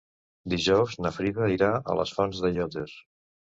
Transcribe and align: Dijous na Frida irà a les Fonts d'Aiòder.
Dijous 0.53 0.95
na 1.07 1.11
Frida 1.19 1.51
irà 1.57 1.71
a 1.79 1.97
les 2.01 2.17
Fonts 2.19 2.43
d'Aiòder. 2.47 2.89